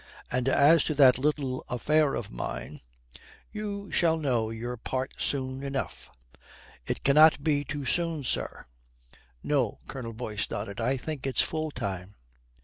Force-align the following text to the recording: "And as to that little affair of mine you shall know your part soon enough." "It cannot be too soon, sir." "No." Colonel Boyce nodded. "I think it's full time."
"And 0.31 0.49
as 0.49 0.83
to 0.85 0.95
that 0.95 1.19
little 1.19 1.63
affair 1.69 2.15
of 2.15 2.31
mine 2.31 2.81
you 3.51 3.91
shall 3.91 4.17
know 4.17 4.49
your 4.49 4.75
part 4.75 5.13
soon 5.19 5.61
enough." 5.61 6.09
"It 6.87 7.03
cannot 7.03 7.43
be 7.43 7.63
too 7.63 7.85
soon, 7.85 8.23
sir." 8.23 8.65
"No." 9.43 9.77
Colonel 9.87 10.13
Boyce 10.13 10.49
nodded. 10.49 10.81
"I 10.81 10.97
think 10.97 11.27
it's 11.27 11.41
full 11.41 11.69
time." 11.69 12.15